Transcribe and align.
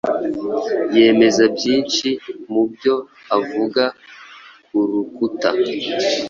yemeza 0.95 1.43
byinshi 1.55 2.07
mubyo 2.51 2.93
avugakurukuta 3.35 5.49